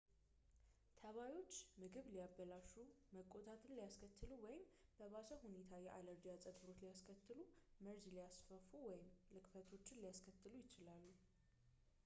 [0.99, 2.71] ተባዮች ምግብ ሊያበላሹ
[3.17, 4.63] መቆጣትን ሊያስከትሉ ወይም
[4.99, 7.39] በባሰ ሁኔታ የአለርጂ አፀግብሮት ሊያስከትሉ
[7.87, 11.03] መርዝ ሊያስፋፉ ወይም ልክፈቶችን ሊያስተላልፉ ይችላሉ